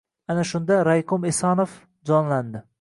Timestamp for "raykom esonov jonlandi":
0.87-2.67